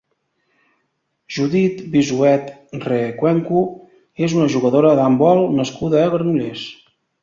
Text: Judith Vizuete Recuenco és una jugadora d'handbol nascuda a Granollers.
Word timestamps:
Judith 1.35 1.83
Vizuete 1.97 2.81
Recuenco 2.87 3.63
és 4.31 4.37
una 4.41 4.51
jugadora 4.59 4.99
d'handbol 5.03 5.49
nascuda 5.63 6.05
a 6.05 6.13
Granollers. 6.19 6.71